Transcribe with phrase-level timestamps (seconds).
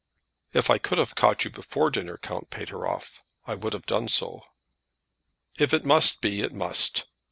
[0.53, 4.41] "If I could have caught you before dinner, Count Pateroff, I would have done so."
[5.59, 7.05] "If it must be, it must.